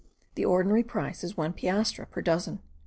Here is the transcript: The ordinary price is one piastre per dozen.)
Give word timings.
The 0.33 0.45
ordinary 0.45 0.81
price 0.81 1.23
is 1.23 1.37
one 1.37 1.53
piastre 1.53 2.07
per 2.09 2.21
dozen.) 2.23 2.57